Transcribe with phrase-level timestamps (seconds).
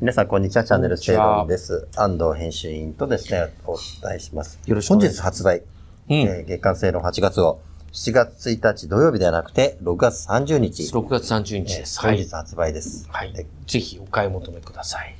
[0.00, 0.62] 皆さん、こんにちは。
[0.62, 1.88] チャンネル正論です。
[1.96, 4.60] 安藤編集員とですね、お伝えします。
[4.64, 7.60] よろしくお本願いします日発売、うんえー月間正論8月号、
[7.92, 11.98] 7月1日土曜日ではなくて、6月30日、6月30日えーです。
[11.98, 12.16] はい。
[12.16, 13.08] 本日発売です。
[13.10, 13.46] はいで。
[13.66, 15.16] ぜひお買い求めください。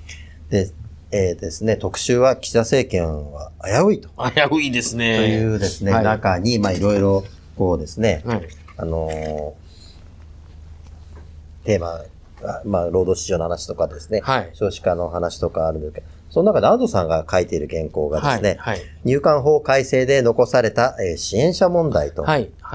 [0.48, 0.70] で、
[1.10, 4.10] えーですね、特集は岸田政権は危ういと。
[4.50, 5.16] 危ういですね。
[5.16, 7.24] というですね、はい中に、まあいろいろ、
[7.56, 8.48] こうですね、はい。
[8.76, 9.68] あのー
[11.64, 12.04] テーマが、
[12.64, 18.78] まあ、労働市場の話とかですね、はい少子化の話とかあるんですけど、その中で安藤さんが書いている原稿がですね、はい。
[18.78, 18.86] はい。
[19.04, 22.24] 入管法改正で残された、えー支援者問題と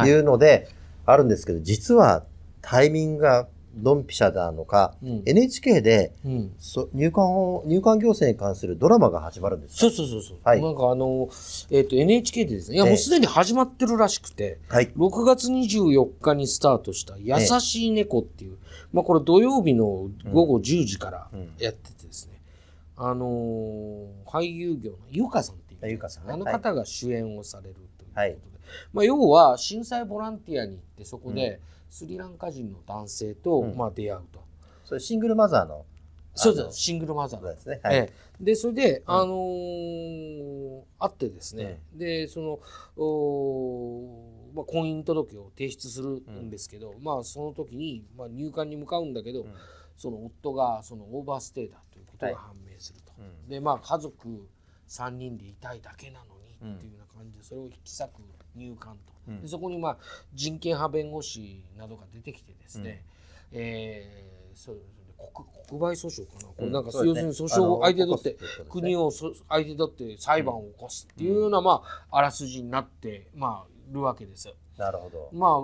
[0.06, 0.70] いうので、
[1.06, 2.24] あるんですけど、実は
[2.62, 5.24] タイミングがドンピシャなのか、うん。
[5.26, 6.56] NHK でうん。
[6.60, 10.38] そ入管法、入管行政に関するドラマが始まるんですそうそうそうそう。
[10.44, 10.62] はい。
[10.62, 11.30] なんかあの、
[11.72, 12.90] えっ、と、NHK でですね、いや、ええ。
[12.92, 14.92] もうすでに始まってるらしくて、はい。
[14.96, 18.58] 6月24日にスタートした、優しい猫っていう、
[18.92, 21.54] まあこれ土曜日の午後10時からうん。
[21.58, 22.42] やっててですね、
[22.96, 26.34] あのー俳優業のゆかさんっていう、ゆかさんね。
[26.34, 28.38] あの方が主演をされるということで、はい。
[28.94, 31.60] まあ要は震災ボランティアに行ってそこで
[31.94, 33.78] スリランカ人の男性と、うん。
[33.78, 34.44] まあ出会うと。
[34.84, 35.86] それシングルマザーの、
[36.34, 37.80] そうです、シングルマザーですね。
[37.84, 37.96] はい。
[37.96, 39.04] ええ、でそれで、うん。
[39.14, 42.60] あのー会ってですね、でその
[42.98, 49.54] おー、まあ、婚姻届を提出するんですけど、まあその時に、まあ、入管に向かうんだけど、うん。
[49.96, 53.48] その夫がそのオーバーステイだということが判明すると、うん。
[53.48, 54.50] でまあ家族
[54.88, 58.22] 3人でいたいだけなのにうんっていう感じでそれを引き裂く
[58.56, 59.42] 入管と、うん。
[59.42, 59.98] でそこにまあ
[60.34, 63.04] 人権派弁護士などが出てきてですね、
[63.52, 64.78] えーそう
[65.34, 67.32] 国国賠訴訟かな、これなんかそう要ですね。
[67.32, 68.38] るに訴訟を相手取って
[68.70, 74.54] 国をそ相手取って裁判を起こすっていうような、まああらすじになってまあるわけです。
[74.78, 75.30] なるほど。
[75.34, 75.62] まあ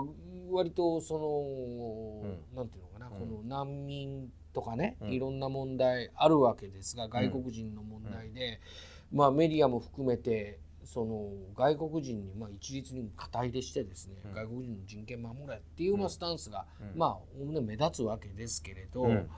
[0.52, 2.56] 割とその、うん。
[2.56, 3.28] なんていうのかな、うん。
[3.28, 5.11] この難民とかね、うん。
[5.11, 8.61] いろんな問題あるわけですが外国人の問題で、
[9.11, 10.59] まあメディアも含めて
[10.92, 14.34] その外国人にまあ一律に肩入れしてですね、うん。
[14.34, 17.00] 外国人の人権守れっていうまあスタンスが、うん。
[17.00, 17.09] まあ
[17.40, 19.30] おおむね目立つわけですけれど、うん。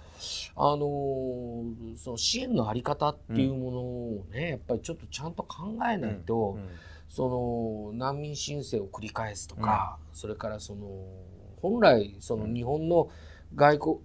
[0.55, 6.69] あのーその支援のあり方っていうものをね、やっぱりちょっとちゃんと考えないと、うん。
[7.09, 10.87] その難民申請を繰り返すとか、それからその
[11.61, 13.09] 本来その日本の
[13.55, 13.97] 外国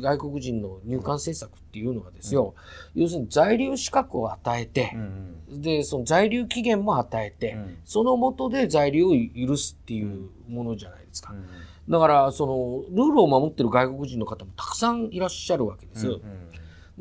[0.00, 2.54] 外国人の入管政策っていうのはですよ、
[2.94, 7.78] 要するに在留資格を与えてう、んでその在留期限も与えて、うん。
[7.84, 9.10] その下で在留を
[9.46, 11.32] 許すっていうものじゃないですか。
[11.32, 11.46] うん。
[11.88, 16.06] だからそのルールを守ってる外国人の方もたくさんいらっしゃるわけです。
[16.06, 16.51] うん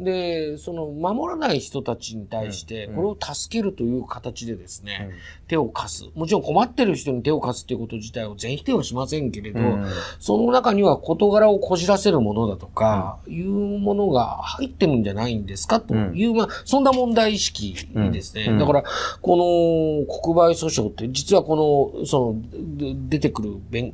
[0.03, 2.95] でその守らない人たちに対してうん。
[2.95, 5.17] これを助けるという形でですね、うん。
[5.47, 6.05] 手を貸す。
[6.15, 9.85] もちろん困ってる人に手を貸すっていうこと自体を全否定はしませんけれど、うん。
[10.19, 17.75] その中には事柄をこじらせるものだとか、いうものが入ってるんじゃないんですかという、まあ、そんな問題意識
[18.11, 18.47] ですね。
[18.49, 18.57] うん。
[18.59, 18.83] だから、
[19.21, 22.41] この国賠訴訟って、実はこの、その、
[22.77, 23.93] で出てくる弁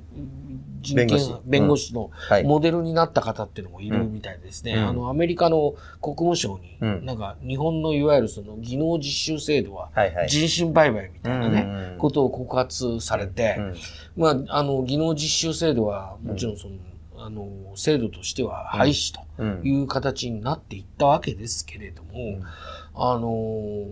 [0.96, 2.44] 人権弁護士のはい。
[2.44, 4.74] モデルになった方っていうのもいるみたいですね。
[4.74, 4.88] うん。
[4.88, 7.06] あの、アメリカの国務省に、うん。
[7.06, 9.04] なんか、日本のいわゆるその技能実
[9.38, 10.30] 習制度は、はいはい。
[10.30, 13.76] 人身売買みたいなね、うんうんことを告発されて、うん。
[14.16, 16.76] まあ、あの、技能実習制度は、もちろんその、
[17.18, 19.62] あの、制度としては廃止とうん。
[19.64, 22.44] いう形になっていったわけですけれども、ん。
[22.94, 23.88] あの、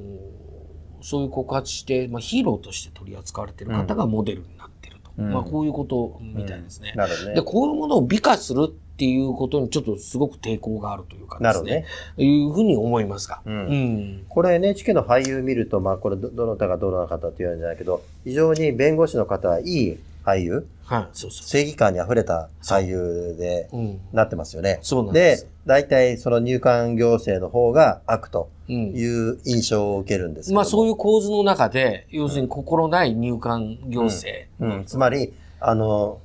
[1.01, 4.94] そういう告発して、まあ、ヒーローとして取り扱われている方がモデルになっていると。
[5.17, 6.93] うんまあ、こういうことみたいですね。
[6.95, 7.41] なるほどねで、。
[7.41, 11.45] こういうものを美化するっていうことにちょっとすごく抵抗があるというかですね。
[11.47, 11.85] なるほどね。
[12.17, 13.41] いうふうに思いますが。
[13.45, 23.69] うんうんこれ NHK の俳優見ると、まあこれどどなたがどなたかって言うんじゃないけど、非常に弁護士の方はいい俳優、はい、そうそう正義感に溢れた俳優で。
[24.11, 24.79] なってますよね。
[24.81, 28.95] そうなんですで、大体その入管行政の方が悪とうん。
[28.95, 30.55] いう印象を受けるんですけども。
[30.55, 34.47] まあそういう構図の中で、要するに心ない入管行政。
[34.59, 36.19] うん、つまり、あの、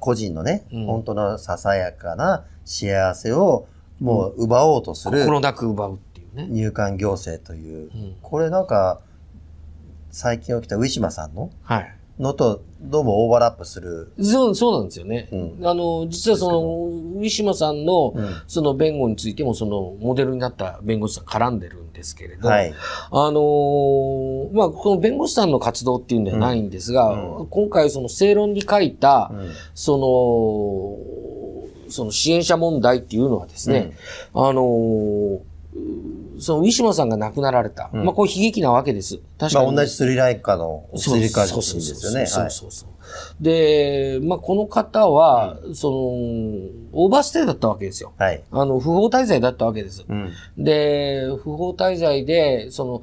[0.00, 3.66] 個人のね、うん本当のささやかな幸せを
[4.00, 6.48] もう奪おうとする心なく奪うっていうね。
[6.50, 9.00] 入管行政という、うんこれなんか、
[10.10, 11.94] 最近起きたウィシュマさんのはい。
[12.18, 14.12] のとどうもオーバーラップする。
[14.22, 15.28] そう、そうなんですよね。
[15.32, 16.60] うんあの、実はその、
[17.18, 22.72] ウィシュマさんの、うんその弁護についても、その、モデルになった弁護士さん絡んでるんですけれど、はい。
[23.10, 29.98] あのーまあ、この弁護士さんの活動っていうんではないんですが、うん今回その正論に書いた、うんそ
[31.86, 33.96] の、その支援者問題っていうのはですね、
[34.34, 35.38] あのー
[36.38, 37.90] そのウィシュマさんが亡くなられた。
[37.92, 39.18] うんまあ、これ悲劇なわけです。
[39.38, 39.66] 確かに。
[39.66, 42.26] まあ同じスリランカのスリランカ人ですよね。
[42.26, 42.88] そうはいそうそう。
[43.40, 45.96] で、まあ、この方は、その、
[46.92, 48.12] オーバーステイだったわけですよ。
[48.18, 48.42] はい。
[48.50, 50.04] あの、不法滞在だったわけです。
[50.08, 50.32] うん。
[50.56, 53.02] で、不法滞在で、その、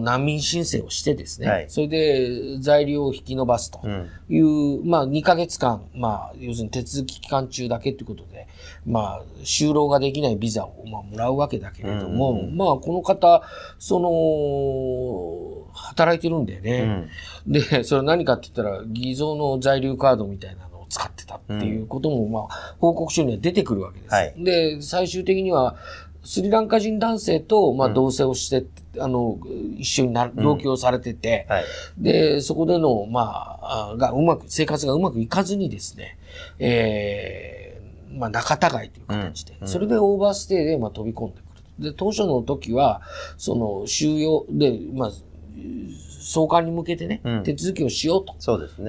[0.00, 4.08] 難民申請をしてですね、はいそれで在留を引き延ばすとうん。
[4.28, 8.46] いう、まあ2ヶ月間、まあ要するに手続き期間中だけということで、
[8.84, 13.42] まあ就労ができないビザを、まあ、もらうわけだけれども、うんうんうんまあこの方、
[13.78, 16.82] その、働いてるんだようね。
[16.82, 17.08] ん。
[17.46, 24.14] で、それ何かって言ったら偽造の在留カードみたいなのを使ってたっていうことも、まあ報告書には出てくるわけです。
[24.14, 25.76] はいで、最終的には、
[26.22, 28.66] スリランカ人男性と、まあ、同棲をして、
[28.98, 29.38] あの、
[29.78, 31.64] 一緒になる、同居をされてて、はい。
[31.98, 36.18] で、そこでの、まあ、あがうまく、生活がうまくいかずにですね、
[36.58, 39.68] えーまあ、仲違いという形で、うん。
[39.68, 41.44] それでオーバーステイで、まあ、飛び込んでく
[41.78, 41.90] る。
[41.90, 43.00] で、当初の時は、
[43.38, 45.10] その、収容で、まあ、
[46.20, 48.34] 送還に向けてね、うん手続きをしようと。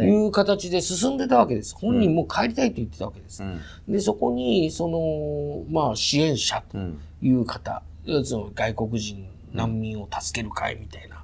[0.03, 1.75] いう形で進んでたわけです。
[1.75, 3.43] 本人も帰りたいと言ってたわけです。
[3.43, 3.59] うん。
[3.87, 6.99] で、そこに、その、まあ、支援者とうん。
[7.21, 7.83] いう方、
[8.23, 11.20] その外国人難民を助ける会みたいな、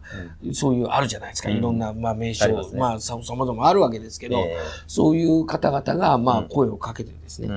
[0.53, 1.49] そういうあるじゃないですか。
[1.49, 4.57] うんいろんな、まあ、名称、ますねまあ、ささまざまあるわけですけど、え
[4.87, 7.49] そういう方々が、まあ、うん声をかけてですね。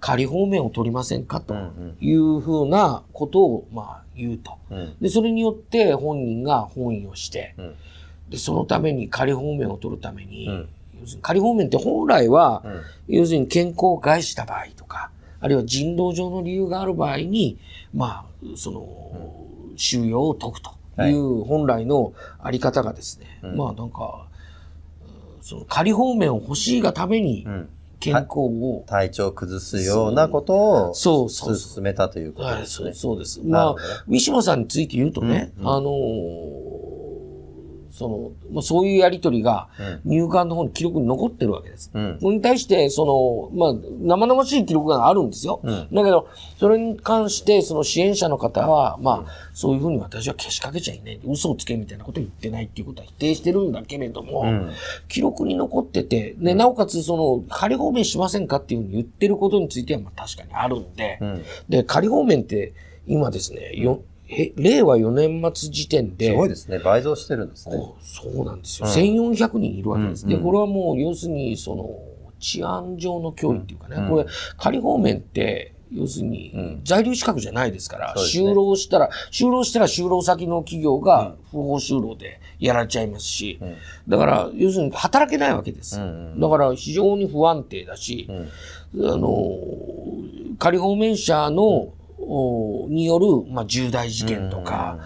[0.00, 4.58] 仮放免を取りませんかとうんいうふうなことを、まあ、言うと。
[4.70, 4.96] うん。
[5.00, 7.74] で、それによって本人が本意をして、うん。
[8.30, 10.68] で、そのために仮放免を取るために、うん
[11.00, 12.82] 要するに仮放免って本来は、うん。
[13.08, 15.10] 要するに健康を害した場合とか、
[15.40, 17.58] あるいは人道上の理由がある場合に、
[17.94, 19.46] まあ、その、
[19.76, 20.72] 収容を解くと
[21.06, 22.12] いう本来の
[22.42, 24.26] あり方がですね、うんまあなんか、
[25.02, 27.68] うんその仮放免を欲しいがためにうん。
[28.00, 32.92] 健康を、体調を崩すようなことをそうそう進めたということですね。
[32.92, 33.40] そうです。
[33.42, 36.77] まあウィシュマさんについて言うとね、うんうんあのー
[37.90, 39.68] その、まあ、そういうやりとりが
[40.04, 41.90] 入管の方に記録に残ってるわけです。
[41.92, 42.18] うん。
[42.20, 45.60] これに対して、その、まあ、生々しい記録があるんですよ。
[45.62, 51.20] うんだけど、それに関して、その支援者の方は、まあ、そういうふうに私はけしかけちゃいない。
[51.24, 54.72] 嘘をつけみたいなことを言ってないっていうことは否定してるんだけれども、うん。
[55.08, 61.44] 記録に残ってて、で、なおかつ、その、仮放免しませんかっていうふうに言ってることについては、まあ、確かにあるんで、うん。
[61.68, 62.72] で、仮放免って、
[63.06, 66.78] 今ですね、よえ令和4年末時点で、すごいですね。
[66.80, 67.76] 倍増してるんですね。
[68.02, 68.86] そうなんですよ。
[68.86, 70.26] うん1400人いるわけです。
[70.26, 71.98] で、これはもう、要するに、その、
[72.38, 74.26] 治安上の脅威っていうかね、うんこれ、
[74.56, 83.76] 仮放免って、要するにうん、在留資格じゃないですから、そうですね就労したら、就労したら就労先の企業が不法就労でやられちゃいますし、うん。
[84.06, 85.98] だから、要するに働けないわけです。
[85.98, 88.28] うんうんだから、非常に不安定だし
[88.94, 89.10] う、ん。
[89.10, 89.58] あの、
[90.58, 91.94] 仮放免者の、お
[92.88, 94.98] による、まあ、重大事件とか、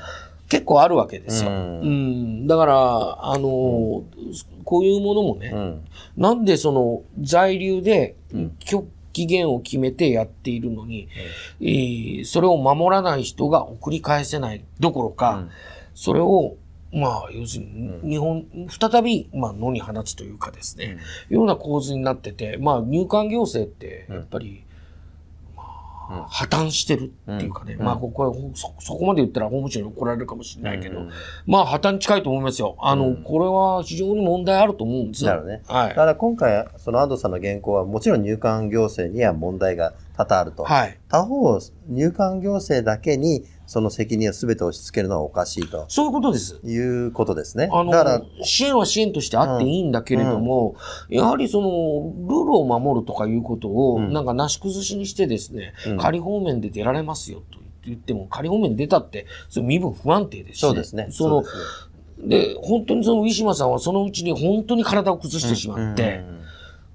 [0.48, 1.50] 結構あるわけですよ。
[1.50, 2.44] ううん。
[2.44, 2.46] ん。
[2.46, 4.04] だから、あの、
[4.64, 5.84] こういうものもね、うん。
[6.16, 8.16] なんでその在留で
[8.58, 8.76] 期
[9.12, 11.08] 期限を決めてやっているのに、
[11.60, 15.50] えーそれを守らない人が送り返せないどころか、うん。
[15.94, 16.56] それを、
[16.92, 20.98] まあ、要するに、日本、再び、まあ、野に放つというかですね、
[21.30, 24.71] ような構図になってて、まあ、入管行政って、やっぱり、まあ、
[26.28, 31.10] 破綻してるっていうかね、うんまあ、ここはそ、そこまで言ったら法務省に怒られるかもしれないけど、うん
[31.46, 32.76] まあ、破綻に近いと思いますよ。
[32.80, 35.36] あの、これは非常に問題あると思うんですよ。
[35.36, 35.62] なね。
[35.66, 35.94] はいだ。
[35.94, 39.94] から今回、その安藤さんの原稿は、もちろん入管行政には問題が
[40.26, 40.64] 多々あると。
[40.64, 40.98] はい。
[41.08, 41.58] 他方、
[41.88, 46.60] 入管行政だけにその責任を全て押し付けるのはおかしいとそういうことです。
[46.62, 47.68] いうことですね。
[47.72, 50.76] あのだから、、支援は支援としてあっていいんだけれども、
[51.08, 51.68] やはりその、
[52.28, 61.08] ルールを守るとかいうことを、うんなんかなし崩しにしてですね、うん仮放免で出られますよと言っても、仮放免出たって、それ身分不安定ですし、そうですね。
[61.10, 61.44] その、
[62.18, 66.24] で、本当にそのウィシュマさんはそのうちに本当に体を崩してしまって、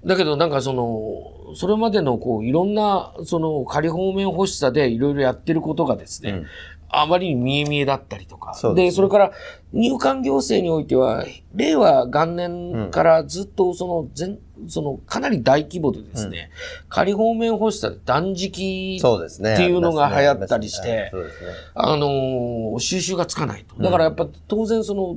[0.04, 6.46] だけどなんかその、それまでのこう、いろんな、その仮放免欲しさでいろいろやってることがですね、うん
[6.90, 8.54] あまりに見え見えだったりとか。
[8.74, 9.32] でねそれから
[9.72, 11.24] 入管行政においては、
[11.54, 14.38] 令和元年からずっとその全、
[14.68, 16.50] そのかなり大規模でですね、
[16.88, 19.54] 仮放免欲しさで断食そうですね。
[19.54, 21.12] っていうのが流行ったりしてねね。
[21.74, 23.82] あのー収集がつかないと。
[23.82, 25.16] だからやっぱ当然その、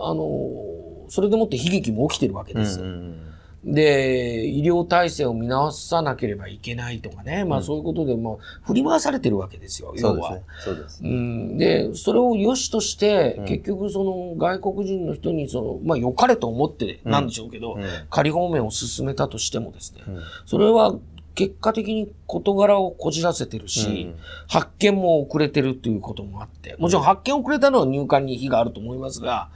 [0.00, 2.80] あのーそれでもって悲劇も起きてるわけです。
[2.80, 3.18] うんうん
[3.64, 10.14] で、医療体制を見直さなければいけないとかね、まあそういうことでもう振り回されてるわけですよ、要は。
[10.14, 10.44] そうですね。
[10.64, 11.04] そうです。
[11.04, 13.44] うん、で、それを良しとして、うん。
[13.44, 17.82] 結局その外国人の人にその、まあ良かれと思ってなんでしょうけど、うん。
[18.10, 20.20] 仮放免を進めたとしてもですね、うん。
[20.44, 20.96] それは
[21.34, 24.20] 結果的に事柄をこじらせてるし、うん。
[24.48, 27.04] 発見も遅れてるということもあって、もちろん。
[27.04, 29.50] 発見遅れたのは入管に非があると思いますが、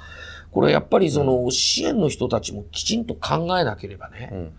[0.50, 4.53] これやっぱりその支援の人たちもきちんと考えなければね、うん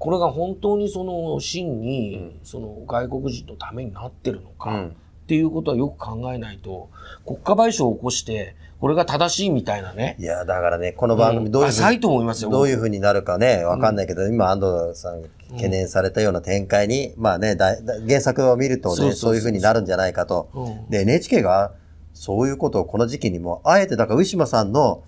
[0.00, 2.40] これが本当にその真にうん。
[2.42, 4.96] その外国人のためになってるのか、っうん。
[5.28, 6.88] ていうことはよく考えないと
[7.24, 10.16] 国家賠償を起こしてこれが正しいみたいなね。
[10.18, 20.50] いや、だからね、この番組どういうふう浅いに、と思いますよどういうふうになるかね、わかんないけど、今、安藤さんが懸念されたような展開に、まあね、だだ原作を見るとね、そういうふうになるんじゃないかと。
[20.54, 20.90] うん。
[20.90, 21.72] で、NHK が、
[22.16, 25.02] そういうことをこの時期にも、あえて、だから、ウィシュマさんの、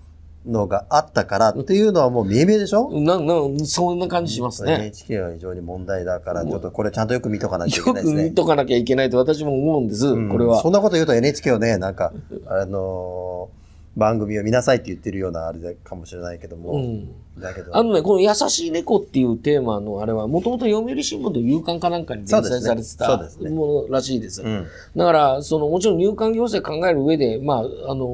[0.45, 3.33] のがあったからっていうのはもう見え見えでしょ、なな
[3.65, 4.75] そんな感じしますね。
[4.75, 8.23] NHK は非常に問題だから、ちょっとこれちゃんとよく見とかなきゃいけよくないですね。
[8.29, 10.29] 見とかなきゃいけないと私も思うんです、うん。
[10.29, 10.61] これは。
[10.61, 10.71] そん。
[10.71, 12.13] なこと言うと NHK をね、なんか、
[12.47, 13.59] あのー
[13.97, 23.17] 番組を見なさいって言ってるようなあれかもしれないけども、うんだけど、あのね、この優しい猫っていうテーマのあれは、もともと読売新聞と夕刊かなんかに連載されてそた
[23.49, 24.41] ものらしいです。
[24.41, 28.05] うん、だから、その、もちろん入管行政考える上で、まあ、あの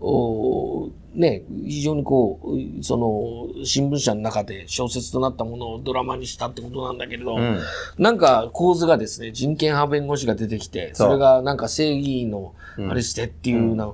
[0.00, 7.58] おね、非常にこう、その、新聞社の中で小説となったものをドラマにしたってことなんだけれど、うん、
[7.98, 12.90] なんか構図がですね、人権派弁護士が出てきて、それがなんか正義のうん。
[12.90, 13.92] あれしてっていうな、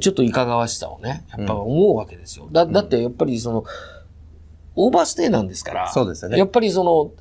[0.00, 2.48] ちょっといかがわしさをね、やっぱ思うわけですよ。
[2.50, 3.64] だだってやっぱりその、
[4.76, 6.38] オーバーステイなんですから、そうですよね。
[6.38, 7.12] やっぱりその、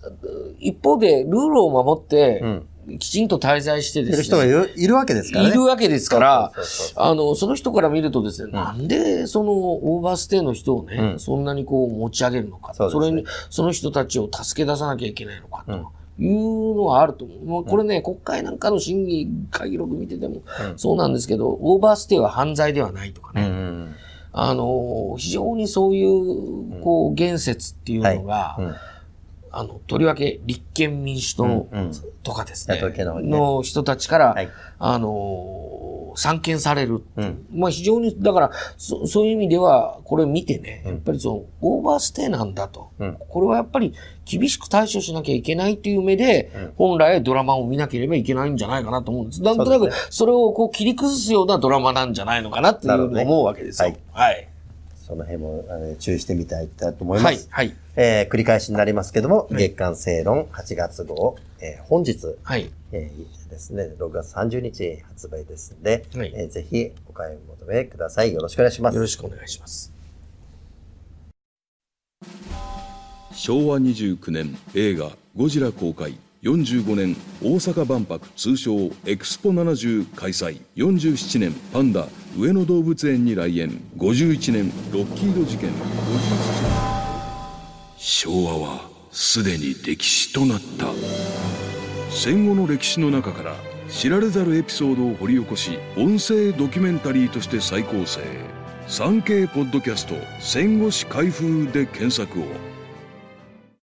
[0.59, 2.67] 一方でルールを守って、うん。
[2.99, 5.51] きちんと滞在していですね、る人がいるわけですからね。
[5.51, 6.51] いるわけですから、
[6.95, 8.53] あの、その人から見るとですね、ん。
[8.53, 11.19] なんでそのオーバーステイの人をね、うん。
[11.19, 13.07] そんなにこう持ち上げるのか、そね。
[13.07, 15.81] れに、その人たちを助け出さなきゃいけないのかうん。
[15.83, 15.91] と。
[16.19, 17.45] いうのはあると思う。
[17.45, 20.41] もうこれね、国会なんかの審議会議録見てても
[20.71, 20.77] うん。
[20.77, 23.49] そうなんですけど、オーバーステイは犯罪ではないとかね。
[24.33, 28.75] うんうんあの、非常にそういう、こう、言説っていうのが、うん。
[29.51, 31.91] あの、とりわけ立憲民主党うんうん。
[32.23, 33.37] とかですね、野党系の方にね。
[33.37, 34.49] の人たちから、はい。
[34.79, 35.07] あの、
[36.15, 42.91] 散見されるううんまあ非常に、だからそ、そういう意味では、これ見てね、うんやっぱりその、オーバーステイなんだと。
[42.99, 43.93] うんこれはやっぱり
[44.25, 49.41] 厳しく対処しなきゃいけないっていう目で、うん本来ドラマを見なければいけないんじゃないかなと思うんです。
[49.41, 53.89] なんとなくそれをこう切り崩すようなドラマなんじゃないのかなっていうふうに思うわけですよ。
[53.89, 54.49] なるはい。
[55.05, 57.47] その辺もあの注意してみたいと思いまはいす。。
[57.51, 57.75] はい。
[57.95, 62.71] えー繰り返しになりますけども、はい月刊正論8月号、えー本日、はい。
[62.93, 68.33] えーですね、6月30日発売ですので、はいえーぜひお買い求めください。
[68.33, 68.95] よろしくお願いします。
[68.95, 69.91] よろしくお願いします。
[73.33, 82.05] 昭和29年映画「ゴジラ」公開45年大阪万博通称エクスポ70開催47年パンダ
[82.37, 85.71] 上野動物園に来園51年ロッキード事件
[87.95, 90.87] 昭和はすでに歴史となった
[92.09, 93.55] 戦後の歴史の中から
[93.87, 98.19] 知られざるエピソードを掘り起こし音声ドキュメンタリーとして再構成
[98.87, 102.72] 3K ポッドキャスト戦後史開封で検索を